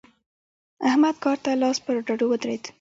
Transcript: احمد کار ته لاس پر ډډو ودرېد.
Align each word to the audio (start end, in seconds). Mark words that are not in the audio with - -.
احمد 0.87 1.15
کار 1.23 1.37
ته 1.43 1.51
لاس 1.61 1.77
پر 1.85 1.95
ډډو 2.07 2.25
ودرېد. 2.29 2.63